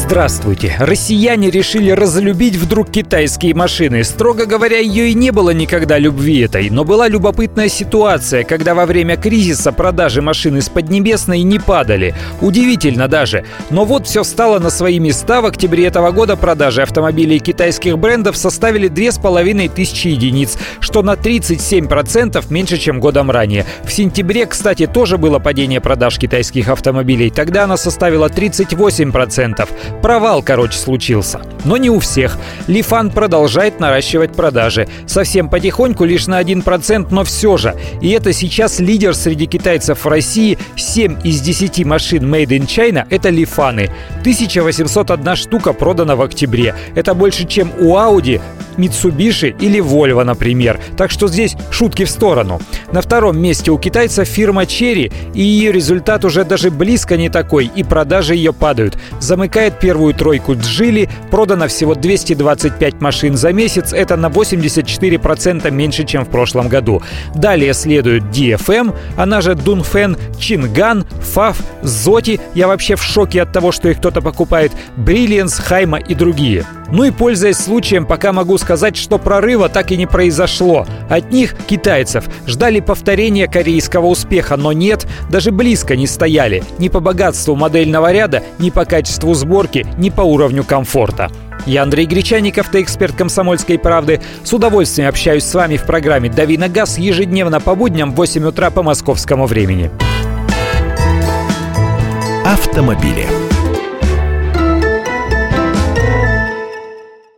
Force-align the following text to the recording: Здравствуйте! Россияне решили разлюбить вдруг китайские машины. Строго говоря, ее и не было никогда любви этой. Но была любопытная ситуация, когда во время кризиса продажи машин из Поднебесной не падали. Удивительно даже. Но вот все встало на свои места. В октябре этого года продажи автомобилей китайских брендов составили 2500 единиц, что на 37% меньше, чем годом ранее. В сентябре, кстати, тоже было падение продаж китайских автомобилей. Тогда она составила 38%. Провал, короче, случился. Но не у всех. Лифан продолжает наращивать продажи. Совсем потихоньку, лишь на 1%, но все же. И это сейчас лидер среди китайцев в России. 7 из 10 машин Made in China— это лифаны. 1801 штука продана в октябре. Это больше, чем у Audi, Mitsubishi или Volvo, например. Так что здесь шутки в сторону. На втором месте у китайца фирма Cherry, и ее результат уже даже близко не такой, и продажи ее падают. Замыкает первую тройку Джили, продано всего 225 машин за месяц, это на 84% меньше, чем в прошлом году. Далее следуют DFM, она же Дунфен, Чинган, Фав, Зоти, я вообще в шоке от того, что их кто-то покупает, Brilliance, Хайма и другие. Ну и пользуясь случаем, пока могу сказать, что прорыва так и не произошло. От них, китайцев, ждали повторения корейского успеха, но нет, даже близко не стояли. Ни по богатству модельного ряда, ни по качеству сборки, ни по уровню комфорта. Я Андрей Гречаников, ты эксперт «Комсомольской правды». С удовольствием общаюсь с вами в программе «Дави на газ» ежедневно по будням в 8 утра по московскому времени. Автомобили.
Здравствуйте! 0.00 0.76
Россияне 0.78 1.50
решили 1.50 1.90
разлюбить 1.90 2.54
вдруг 2.54 2.88
китайские 2.88 3.52
машины. 3.52 4.04
Строго 4.04 4.46
говоря, 4.46 4.78
ее 4.78 5.08
и 5.10 5.14
не 5.14 5.32
было 5.32 5.50
никогда 5.50 5.98
любви 5.98 6.38
этой. 6.38 6.70
Но 6.70 6.84
была 6.84 7.08
любопытная 7.08 7.68
ситуация, 7.68 8.44
когда 8.44 8.76
во 8.76 8.86
время 8.86 9.16
кризиса 9.16 9.72
продажи 9.72 10.22
машин 10.22 10.56
из 10.56 10.68
Поднебесной 10.68 11.42
не 11.42 11.58
падали. 11.58 12.14
Удивительно 12.40 13.08
даже. 13.08 13.44
Но 13.70 13.84
вот 13.84 14.06
все 14.06 14.22
встало 14.22 14.60
на 14.60 14.70
свои 14.70 15.00
места. 15.00 15.42
В 15.42 15.46
октябре 15.46 15.86
этого 15.86 16.12
года 16.12 16.36
продажи 16.36 16.80
автомобилей 16.82 17.40
китайских 17.40 17.98
брендов 17.98 18.36
составили 18.36 18.86
2500 18.86 19.96
единиц, 20.04 20.58
что 20.78 21.02
на 21.02 21.14
37% 21.14 22.44
меньше, 22.50 22.78
чем 22.78 23.00
годом 23.00 23.32
ранее. 23.32 23.66
В 23.82 23.92
сентябре, 23.92 24.46
кстати, 24.46 24.86
тоже 24.86 25.18
было 25.18 25.40
падение 25.40 25.80
продаж 25.80 26.18
китайских 26.18 26.68
автомобилей. 26.68 27.30
Тогда 27.30 27.64
она 27.64 27.76
составила 27.76 28.28
38%. 28.28 29.68
Провал, 30.02 30.42
короче, 30.42 30.78
случился. 30.78 31.40
Но 31.64 31.76
не 31.76 31.90
у 31.90 31.98
всех. 31.98 32.38
Лифан 32.66 33.10
продолжает 33.10 33.80
наращивать 33.80 34.32
продажи. 34.32 34.88
Совсем 35.06 35.48
потихоньку, 35.48 36.04
лишь 36.04 36.26
на 36.26 36.40
1%, 36.40 37.08
но 37.10 37.24
все 37.24 37.56
же. 37.56 37.74
И 38.00 38.10
это 38.10 38.32
сейчас 38.32 38.78
лидер 38.80 39.14
среди 39.14 39.46
китайцев 39.46 40.04
в 40.04 40.08
России. 40.08 40.58
7 40.76 41.18
из 41.24 41.40
10 41.40 41.84
машин 41.84 42.32
Made 42.32 42.48
in 42.48 42.66
China— 42.66 43.06
это 43.10 43.30
лифаны. 43.30 43.90
1801 44.20 45.36
штука 45.36 45.72
продана 45.72 46.16
в 46.16 46.22
октябре. 46.22 46.74
Это 46.94 47.14
больше, 47.14 47.46
чем 47.46 47.72
у 47.78 47.96
Audi, 47.96 48.40
Mitsubishi 48.76 49.54
или 49.60 49.80
Volvo, 49.80 50.24
например. 50.24 50.80
Так 50.96 51.10
что 51.10 51.28
здесь 51.28 51.56
шутки 51.70 52.04
в 52.04 52.10
сторону. 52.10 52.60
На 52.90 53.02
втором 53.02 53.38
месте 53.38 53.70
у 53.70 53.78
китайца 53.78 54.24
фирма 54.24 54.62
Cherry, 54.62 55.12
и 55.34 55.42
ее 55.42 55.72
результат 55.72 56.24
уже 56.24 56.44
даже 56.44 56.70
близко 56.70 57.18
не 57.18 57.28
такой, 57.28 57.70
и 57.74 57.82
продажи 57.82 58.34
ее 58.34 58.54
падают. 58.54 58.96
Замыкает 59.20 59.78
первую 59.78 60.14
тройку 60.14 60.54
Джили, 60.54 61.10
продано 61.30 61.68
всего 61.68 61.94
225 61.94 63.00
машин 63.02 63.36
за 63.36 63.52
месяц, 63.52 63.92
это 63.92 64.16
на 64.16 64.28
84% 64.28 65.70
меньше, 65.70 66.04
чем 66.04 66.24
в 66.24 66.28
прошлом 66.28 66.68
году. 66.68 67.02
Далее 67.34 67.74
следуют 67.74 68.24
DFM, 68.24 68.94
она 69.16 69.42
же 69.42 69.54
Дунфен, 69.54 70.16
Чинган, 70.38 71.04
Фав, 71.34 71.58
Зоти, 71.82 72.40
я 72.54 72.68
вообще 72.68 72.96
в 72.96 73.02
шоке 73.02 73.42
от 73.42 73.52
того, 73.52 73.70
что 73.70 73.88
их 73.88 73.98
кто-то 73.98 74.22
покупает, 74.22 74.72
Brilliance, 74.96 75.60
Хайма 75.60 75.98
и 75.98 76.14
другие. 76.14 76.64
Ну 76.90 77.04
и 77.04 77.10
пользуясь 77.10 77.58
случаем, 77.58 78.06
пока 78.06 78.32
могу 78.32 78.56
сказать, 78.56 78.96
что 78.96 79.18
прорыва 79.18 79.68
так 79.68 79.92
и 79.92 79.96
не 79.96 80.06
произошло. 80.06 80.86
От 81.10 81.30
них, 81.30 81.54
китайцев, 81.66 82.24
ждали 82.46 82.77
повторения 82.80 83.46
корейского 83.46 84.06
успеха, 84.06 84.56
но 84.56 84.72
нет, 84.72 85.06
даже 85.30 85.50
близко 85.50 85.96
не 85.96 86.06
стояли. 86.06 86.62
Ни 86.78 86.88
по 86.88 87.00
богатству 87.00 87.54
модельного 87.54 88.12
ряда, 88.12 88.42
ни 88.58 88.70
по 88.70 88.84
качеству 88.84 89.34
сборки, 89.34 89.86
ни 89.98 90.10
по 90.10 90.22
уровню 90.22 90.64
комфорта. 90.64 91.30
Я 91.66 91.82
Андрей 91.82 92.06
Гречаников, 92.06 92.68
ты 92.70 92.80
эксперт 92.82 93.14
«Комсомольской 93.14 93.78
правды». 93.78 94.20
С 94.42 94.52
удовольствием 94.52 95.08
общаюсь 95.08 95.44
с 95.44 95.54
вами 95.54 95.76
в 95.76 95.84
программе 95.84 96.30
«Дави 96.30 96.56
на 96.56 96.68
газ» 96.68 96.98
ежедневно 96.98 97.60
по 97.60 97.74
будням 97.74 98.12
в 98.12 98.16
8 98.16 98.44
утра 98.46 98.70
по 98.70 98.82
московскому 98.82 99.46
времени. 99.46 99.90
Автомобили. 102.44 103.26